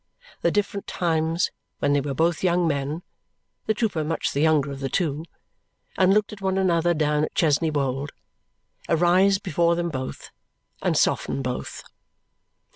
[0.41, 3.03] The different times when they were both young men
[3.67, 5.25] (the trooper much the younger of the two)
[5.95, 8.11] and looked at one another down at Chesney Wold
[8.89, 10.31] arise before them both
[10.81, 11.83] and soften both.